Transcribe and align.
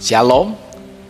Shalom, 0.00 0.56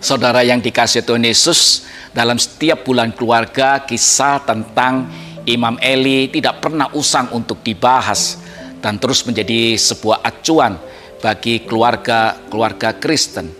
saudara 0.03 0.43
yang 0.43 0.59
dikasih 0.59 1.07
Tuhan 1.07 1.23
Yesus, 1.23 1.87
dalam 2.11 2.35
setiap 2.43 2.83
bulan 2.83 3.15
keluarga 3.15 3.87
kisah 3.87 4.43
tentang 4.43 5.07
Imam 5.47 5.79
Eli 5.79 6.27
tidak 6.27 6.59
pernah 6.59 6.91
usang 6.99 7.31
untuk 7.31 7.63
dibahas 7.63 8.43
dan 8.83 8.99
terus 8.99 9.23
menjadi 9.23 9.79
sebuah 9.79 10.27
acuan 10.27 10.75
bagi 11.23 11.63
keluarga-keluarga 11.63 12.99
Kristen. 12.99 13.55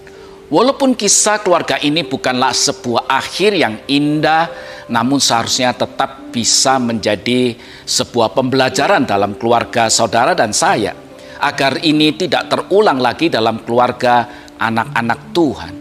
Walaupun 0.51 0.99
kisah 0.99 1.39
keluarga 1.47 1.79
ini 1.79 2.03
bukanlah 2.03 2.51
sebuah 2.51 3.07
akhir 3.07 3.55
yang 3.55 3.87
indah, 3.87 4.51
namun 4.91 5.23
seharusnya 5.23 5.71
tetap 5.79 6.35
bisa 6.35 6.83
menjadi 6.83 7.55
sebuah 7.87 8.35
pembelajaran 8.35 9.07
dalam 9.07 9.39
keluarga 9.39 9.87
saudara 9.87 10.35
dan 10.35 10.51
saya, 10.51 10.91
agar 11.39 11.79
ini 11.87 12.19
tidak 12.19 12.51
terulang 12.51 12.99
lagi 12.99 13.31
dalam 13.31 13.63
keluarga 13.63 14.40
anak-anak 14.61 15.21
Tuhan. 15.33 15.75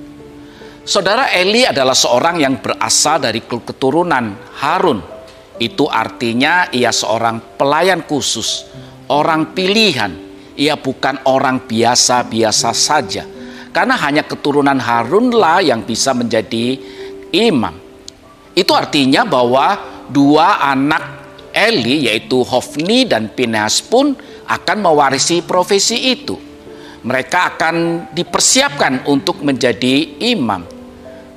Saudara 0.88 1.30
Eli 1.36 1.68
adalah 1.68 1.94
seorang 1.94 2.42
yang 2.42 2.64
berasal 2.64 3.22
dari 3.22 3.44
keturunan 3.46 4.34
Harun. 4.58 5.04
Itu 5.60 5.86
artinya 5.92 6.72
ia 6.72 6.90
seorang 6.90 7.60
pelayan 7.60 8.08
khusus, 8.08 8.66
orang 9.12 9.52
pilihan. 9.52 10.32
Ia 10.56 10.76
bukan 10.80 11.24
orang 11.28 11.68
biasa-biasa 11.68 12.72
saja 12.76 13.24
karena 13.70 13.96
hanya 14.02 14.26
keturunan 14.26 14.76
Harunlah 14.76 15.62
yang 15.62 15.86
bisa 15.86 16.12
menjadi 16.12 16.76
imam. 17.32 17.78
Itu 18.58 18.74
artinya 18.76 19.24
bahwa 19.24 19.78
dua 20.10 20.60
anak 20.74 21.22
Eli 21.54 22.10
yaitu 22.10 22.42
Hofni 22.44 23.06
dan 23.06 23.32
Pinhas 23.32 23.80
pun 23.80 24.18
akan 24.50 24.78
mewarisi 24.82 25.46
profesi 25.46 26.12
itu. 26.12 26.49
Mereka 27.00 27.56
akan 27.56 27.76
dipersiapkan 28.12 29.08
untuk 29.08 29.40
menjadi 29.44 30.20
imam. 30.20 30.68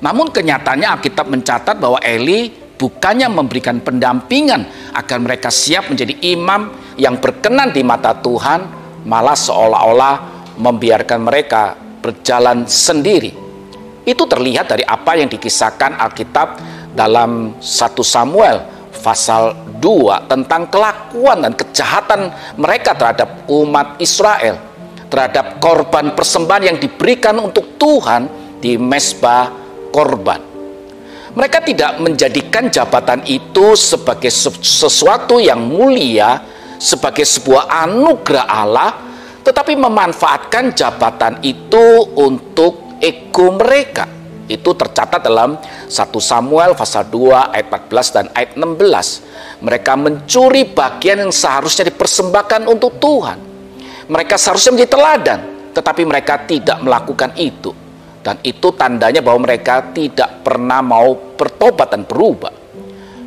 Namun 0.03 0.27
kenyataannya 0.35 0.87
Alkitab 0.99 1.31
mencatat 1.31 1.79
bahwa 1.79 2.03
Eli 2.03 2.51
bukannya 2.75 3.31
memberikan 3.31 3.79
pendampingan 3.79 4.91
agar 4.91 5.17
mereka 5.23 5.47
siap 5.47 5.87
menjadi 5.87 6.19
imam 6.35 6.67
yang 6.99 7.15
berkenan 7.23 7.71
di 7.71 7.79
mata 7.79 8.11
Tuhan, 8.11 8.67
malah 9.07 9.39
seolah-olah 9.39 10.15
membiarkan 10.59 11.19
mereka 11.23 11.79
berjalan 12.03 12.67
sendiri. 12.67 13.31
Itu 14.03 14.27
terlihat 14.27 14.67
dari 14.67 14.83
apa 14.83 15.15
yang 15.15 15.31
dikisahkan 15.31 15.95
Alkitab 15.95 16.47
dalam 16.91 17.55
1 17.63 17.63
Samuel 18.03 18.73
pasal 19.03 19.55
2 19.79 20.31
tentang 20.31 20.67
kelakuan 20.71 21.43
dan 21.43 21.55
kejahatan 21.55 22.31
mereka 22.55 22.95
terhadap 22.95 23.47
umat 23.47 23.99
Israel, 23.99 24.59
terhadap 25.13 25.61
korban 25.61 26.17
persembahan 26.17 26.73
yang 26.73 26.77
diberikan 26.81 27.37
untuk 27.37 27.77
Tuhan 27.77 28.25
di 28.57 28.81
mesbah 28.81 29.53
korban. 29.93 30.41
Mereka 31.37 31.61
tidak 31.61 32.01
menjadikan 32.01 32.73
jabatan 32.73 33.21
itu 33.29 33.77
sebagai 33.77 34.33
sesuatu 34.33 35.37
yang 35.37 35.61
mulia, 35.61 36.41
sebagai 36.81 37.29
sebuah 37.29 37.69
anugerah 37.85 38.45
Allah, 38.49 38.91
tetapi 39.45 39.77
memanfaatkan 39.77 40.73
jabatan 40.73 41.45
itu 41.45 42.09
untuk 42.17 42.97
ego 42.97 43.53
mereka. 43.53 44.09
Itu 44.49 44.73
tercatat 44.73 45.21
dalam 45.21 45.57
1 45.61 45.93
Samuel 46.21 46.73
pasal 46.73 47.05
2 47.09 47.53
ayat 47.53 47.69
14 47.69 48.17
dan 48.17 48.25
ayat 48.33 48.57
16. 48.57 49.61
Mereka 49.61 49.93
mencuri 49.93 50.69
bagian 50.69 51.21
yang 51.21 51.33
seharusnya 51.33 51.89
dipersembahkan 51.89 52.65
untuk 52.65 52.97
Tuhan. 52.97 53.52
Mereka 54.07 54.35
seharusnya 54.35 54.75
menjadi 54.75 54.91
teladan, 54.91 55.39
tetapi 55.71 56.03
mereka 56.03 56.43
tidak 56.43 56.77
melakukan 56.83 57.31
itu. 57.39 57.71
Dan 58.23 58.39
itu 58.43 58.71
tandanya 58.71 59.19
bahwa 59.19 59.43
mereka 59.43 59.91
tidak 59.91 60.47
pernah 60.47 60.79
mau 60.79 61.35
bertobat 61.35 61.91
dan 61.91 62.07
berubah. 62.07 62.55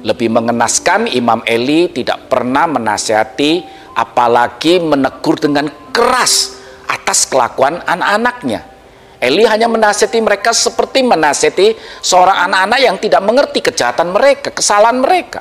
Lebih 0.00 0.32
mengenaskan 0.32 1.10
Imam 1.12 1.44
Eli 1.44 1.92
tidak 1.92 2.32
pernah 2.32 2.64
menasihati 2.64 3.60
apalagi 3.92 4.80
menegur 4.80 5.36
dengan 5.36 5.68
keras 5.92 6.56
atas 6.88 7.28
kelakuan 7.28 7.82
anak-anaknya. 7.84 8.76
Eli 9.16 9.48
hanya 9.48 9.68
menasihati 9.68 10.20
mereka 10.20 10.52
seperti 10.52 11.00
menasihati 11.00 12.00
seorang 12.04 12.48
anak-anak 12.48 12.80
yang 12.80 12.96
tidak 13.00 13.22
mengerti 13.24 13.58
kejahatan 13.64 14.12
mereka, 14.12 14.52
kesalahan 14.52 15.00
mereka. 15.00 15.40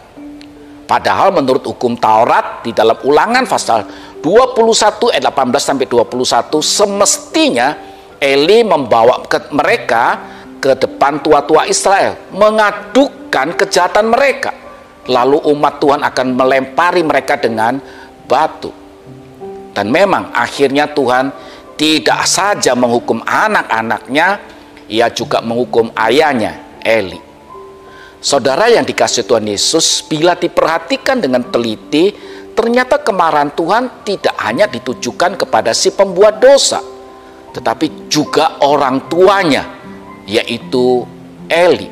Padahal 0.86 1.34
menurut 1.34 1.66
hukum 1.66 1.98
Taurat 1.98 2.62
di 2.62 2.72
dalam 2.72 2.96
ulangan 3.04 3.44
pasal 3.50 3.80
21 4.26 5.14
ayat 5.14 5.30
18 5.30 5.54
sampai 5.62 5.86
21 5.86 6.50
semestinya 6.66 7.78
Eli 8.18 8.66
membawa 8.66 9.22
ke 9.22 9.54
mereka 9.54 10.18
ke 10.58 10.74
depan 10.74 11.22
tua-tua 11.22 11.70
Israel 11.70 12.18
mengadukan 12.34 13.54
kejahatan 13.54 14.10
mereka. 14.10 14.50
Lalu 15.06 15.46
umat 15.54 15.78
Tuhan 15.78 16.02
akan 16.02 16.28
melempari 16.34 17.06
mereka 17.06 17.38
dengan 17.38 17.78
batu. 18.26 18.74
Dan 19.78 19.94
memang 19.94 20.34
akhirnya 20.34 20.90
Tuhan 20.90 21.30
tidak 21.78 22.26
saja 22.26 22.74
menghukum 22.74 23.22
anak-anaknya, 23.22 24.42
ia 24.90 25.06
juga 25.14 25.46
menghukum 25.46 25.94
ayahnya, 25.94 26.82
Eli. 26.82 27.22
Saudara 28.26 28.74
yang 28.74 28.88
dikasih 28.88 29.28
Tuhan 29.30 29.46
Yesus, 29.46 30.02
bila 30.02 30.34
diperhatikan 30.34 31.22
dengan 31.22 31.46
teliti, 31.46 32.10
ternyata 32.56 33.04
kemarahan 33.04 33.52
Tuhan 33.52 34.08
tidak 34.08 34.34
hanya 34.40 34.66
ditujukan 34.66 35.36
kepada 35.36 35.76
si 35.76 35.92
pembuat 35.92 36.40
dosa, 36.40 36.80
tetapi 37.52 38.08
juga 38.08 38.64
orang 38.64 39.12
tuanya, 39.12 39.68
yaitu 40.24 41.04
Eli. 41.52 41.92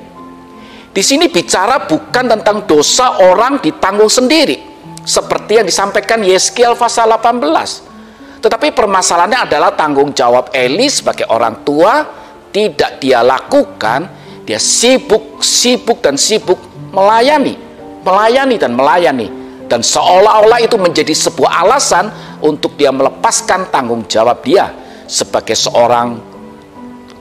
Di 0.93 1.03
sini 1.03 1.27
bicara 1.27 1.83
bukan 1.83 2.25
tentang 2.31 2.63
dosa 2.63 3.19
orang 3.19 3.59
ditanggung 3.59 4.09
sendiri, 4.09 4.57
seperti 5.03 5.59
yang 5.59 5.67
disampaikan 5.67 6.23
Yeskiel 6.23 6.79
pasal 6.79 7.11
18. 7.11 8.39
Tetapi 8.39 8.71
permasalahannya 8.75 9.51
adalah 9.51 9.71
tanggung 9.75 10.15
jawab 10.15 10.51
Eli 10.55 10.87
sebagai 10.87 11.27
orang 11.27 11.63
tua 11.63 12.07
tidak 12.51 13.03
dia 13.03 13.23
lakukan, 13.23 14.07
dia 14.47 14.59
sibuk, 14.59 15.39
sibuk 15.43 16.03
dan 16.03 16.19
sibuk 16.19 16.59
melayani, 16.91 17.55
melayani 18.03 18.55
dan 18.59 18.75
melayani 18.75 19.42
dan 19.73 19.81
seolah-olah 19.81 20.61
itu 20.61 20.77
menjadi 20.77 21.17
sebuah 21.17 21.65
alasan 21.65 22.05
untuk 22.45 22.77
dia 22.77 22.93
melepaskan 22.93 23.73
tanggung 23.73 24.05
jawab 24.05 24.45
dia 24.45 24.69
sebagai 25.09 25.57
seorang 25.57 26.13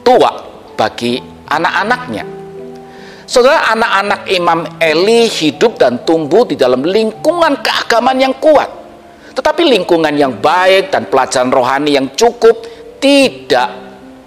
tua 0.05 0.29
bagi 0.77 1.17
anak-anaknya. 1.49 2.29
Saudara 3.25 3.73
anak-anak 3.73 4.29
Imam 4.29 4.69
Eli 4.77 5.33
hidup 5.33 5.81
dan 5.81 6.05
tumbuh 6.05 6.45
di 6.45 6.61
dalam 6.61 6.85
lingkungan 6.85 7.57
keagamaan 7.65 8.21
yang 8.21 8.37
kuat. 8.37 8.69
Tetapi 9.33 9.73
lingkungan 9.73 10.13
yang 10.13 10.37
baik 10.37 10.93
dan 10.93 11.09
pelajaran 11.09 11.49
rohani 11.49 11.97
yang 11.97 12.13
cukup 12.13 12.69
tidak 13.01 13.73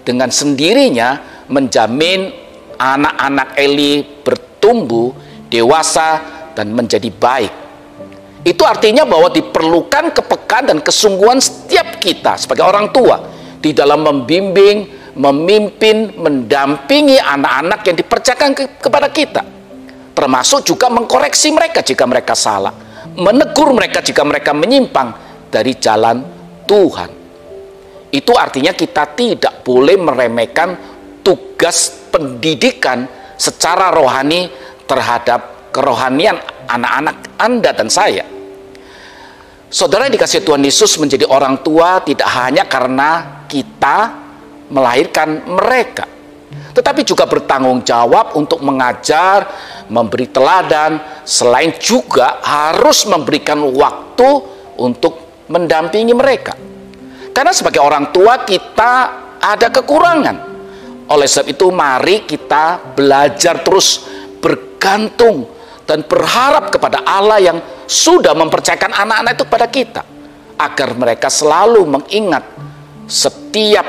dengan 0.02 0.34
sendirinya 0.34 1.22
menjamin 1.46 2.34
anak-anak 2.74 3.54
Eli 3.54 4.02
bertumbuh 4.02 5.14
dewasa 5.46 6.18
dan 6.58 6.74
menjadi 6.74 7.06
baik. 7.14 7.65
Itu 8.46 8.62
artinya 8.62 9.02
bahwa 9.02 9.26
diperlukan 9.26 10.14
kepekaan 10.14 10.70
dan 10.70 10.78
kesungguhan 10.78 11.42
setiap 11.42 11.98
kita 11.98 12.38
sebagai 12.38 12.62
orang 12.62 12.94
tua 12.94 13.18
di 13.58 13.74
dalam 13.74 14.06
membimbing, 14.06 14.86
memimpin, 15.18 16.14
mendampingi 16.14 17.18
anak-anak 17.18 17.82
yang 17.82 17.96
dipercayakan 17.98 18.50
ke 18.54 18.62
kepada 18.78 19.10
kita. 19.10 19.42
Termasuk 20.14 20.62
juga 20.62 20.86
mengkoreksi 20.86 21.50
mereka 21.50 21.82
jika 21.82 22.06
mereka 22.06 22.38
salah, 22.38 22.70
menegur 23.18 23.74
mereka 23.74 23.98
jika 23.98 24.22
mereka 24.22 24.54
menyimpang 24.54 25.10
dari 25.50 25.74
jalan 25.82 26.22
Tuhan. 26.70 27.10
Itu 28.14 28.30
artinya 28.38 28.70
kita 28.70 29.10
tidak 29.18 29.66
boleh 29.66 29.98
meremehkan 29.98 30.78
tugas 31.26 31.90
pendidikan 32.14 33.10
secara 33.34 33.90
rohani 33.90 34.46
terhadap 34.86 35.74
kerohanian 35.74 36.38
anak-anak 36.70 37.16
Anda 37.42 37.74
dan 37.74 37.90
saya. 37.90 38.35
Saudara 39.66 40.06
dikasih 40.06 40.46
Tuhan 40.46 40.62
Yesus 40.62 40.94
menjadi 40.98 41.26
orang 41.26 41.60
tua 41.60 41.98
tidak 42.02 42.28
hanya 42.30 42.64
karena 42.70 43.42
kita 43.50 44.14
melahirkan 44.70 45.42
mereka 45.46 46.16
tetapi 46.76 47.08
juga 47.08 47.24
bertanggung 47.24 47.80
jawab 47.88 48.36
untuk 48.36 48.60
mengajar, 48.60 49.48
memberi 49.88 50.28
teladan, 50.28 51.24
selain 51.24 51.72
juga 51.80 52.44
harus 52.44 53.08
memberikan 53.08 53.64
waktu 53.72 54.28
untuk 54.76 55.44
mendampingi 55.48 56.12
mereka. 56.12 56.52
Karena 57.32 57.56
sebagai 57.56 57.80
orang 57.80 58.12
tua 58.12 58.44
kita 58.44 58.92
ada 59.40 59.72
kekurangan. 59.72 60.36
Oleh 61.08 61.24
sebab 61.24 61.48
itu 61.48 61.66
mari 61.72 62.28
kita 62.28 62.92
belajar 62.92 63.64
terus 63.64 64.04
bergantung 64.44 65.48
dan 65.88 66.04
berharap 66.04 66.68
kepada 66.68 67.08
Allah 67.08 67.40
yang 67.40 67.58
sudah 67.86 68.34
mempercayakan 68.34 68.92
anak-anak 68.92 69.32
itu 69.38 69.44
kepada 69.46 69.66
kita 69.70 70.02
agar 70.58 70.88
mereka 70.98 71.30
selalu 71.30 71.86
mengingat 71.86 72.44
setiap 73.06 73.86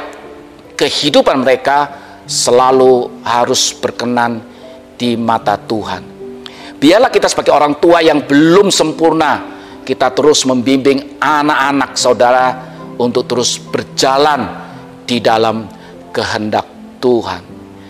kehidupan 0.78 1.42
mereka 1.42 1.90
selalu 2.30 3.24
harus 3.26 3.74
berkenan 3.74 4.46
di 4.94 5.18
mata 5.18 5.58
Tuhan. 5.58 6.04
Biarlah 6.78 7.10
kita 7.10 7.26
sebagai 7.26 7.58
orang 7.58 7.82
tua 7.82 8.06
yang 8.06 8.22
belum 8.30 8.70
sempurna, 8.70 9.58
kita 9.82 10.14
terus 10.14 10.46
membimbing 10.46 11.18
anak-anak 11.18 11.98
saudara 11.98 12.46
untuk 13.02 13.26
terus 13.26 13.58
berjalan 13.58 14.46
di 15.10 15.18
dalam 15.18 15.66
kehendak 16.14 16.68
Tuhan. 17.02 17.42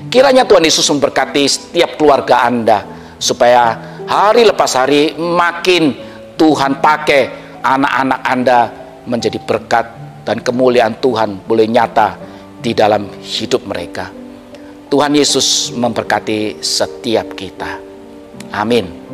Kiranya 0.07 0.47
Tuhan 0.47 0.63
Yesus 0.63 0.87
memberkati 0.87 1.43
setiap 1.43 1.99
keluarga 1.99 2.47
Anda 2.47 2.79
supaya 3.19 3.75
hari 4.07 4.47
lepas 4.47 4.71
hari 4.73 5.13
makin 5.19 5.93
Tuhan 6.39 6.79
pakai 6.79 7.21
anak-anak 7.61 8.19
Anda 8.23 8.59
menjadi 9.03 9.39
berkat 9.43 9.85
dan 10.23 10.39
kemuliaan 10.39 10.99
Tuhan 10.99 11.43
boleh 11.43 11.67
nyata 11.67 12.15
di 12.59 12.71
dalam 12.71 13.07
hidup 13.21 13.67
mereka. 13.67 14.09
Tuhan 14.87 15.11
Yesus 15.15 15.75
memberkati 15.75 16.63
setiap 16.63 17.35
kita. 17.35 17.79
Amin. 18.55 19.06